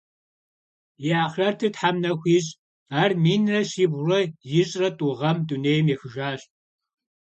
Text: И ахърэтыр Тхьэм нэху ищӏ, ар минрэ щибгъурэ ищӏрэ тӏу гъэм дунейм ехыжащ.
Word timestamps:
И 1.07 1.09
ахърэтыр 1.23 1.71
Тхьэм 1.73 1.95
нэху 2.03 2.27
ищӏ, 2.37 2.51
ар 3.01 3.11
минрэ 3.23 3.61
щибгъурэ 3.69 4.19
ищӏрэ 4.61 4.89
тӏу 4.97 5.11
гъэм 5.19 5.37
дунейм 5.47 5.85
ехыжащ. 5.95 6.41